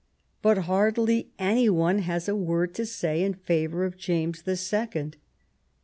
But 0.41 0.57
hardly 0.65 1.29
any 1.37 1.69
one 1.69 1.99
has 1.99 2.27
a 2.27 2.35
word 2.35 2.73
to 2.73 2.87
say 2.87 3.21
in 3.21 3.35
favor 3.35 3.85
of 3.85 3.97
James 3.99 4.41
the 4.41 4.57
Second. 4.57 5.15